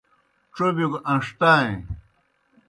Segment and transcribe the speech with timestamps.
[0.55, 1.77] ڇوبِیو گہ اݩݜٹائیں۔